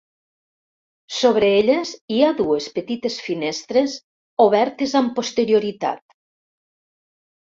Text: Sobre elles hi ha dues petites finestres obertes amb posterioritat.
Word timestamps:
Sobre 1.17 1.49
elles 1.57 1.91
hi 2.15 2.23
ha 2.23 2.31
dues 2.39 2.69
petites 2.77 3.17
finestres 3.27 3.95
obertes 4.47 4.97
amb 5.01 5.15
posterioritat. 5.21 6.03